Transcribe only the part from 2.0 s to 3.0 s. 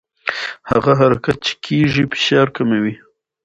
فشار کموي.